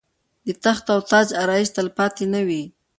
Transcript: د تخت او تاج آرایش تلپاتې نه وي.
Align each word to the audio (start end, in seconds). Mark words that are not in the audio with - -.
د 0.45 0.47
تخت 0.63 0.85
او 0.93 0.99
تاج 1.09 1.27
آرایش 1.43 1.69
تلپاتې 1.77 2.25
نه 2.33 2.41
وي. 2.47 2.63